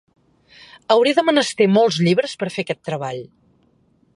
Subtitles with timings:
[0.95, 3.21] Hauré de menester molts llibres, per a fer aquest treball.